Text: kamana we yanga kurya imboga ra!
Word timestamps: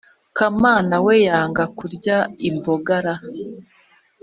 kamana 0.37 0.95
we 1.05 1.15
yanga 1.27 1.63
kurya 1.77 2.17
imboga 2.47 2.95
ra! 3.05 3.15